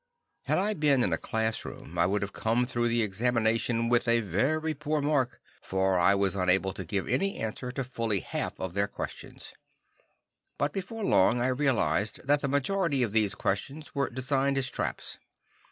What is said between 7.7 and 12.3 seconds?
to fully half of their questions. But before long I realized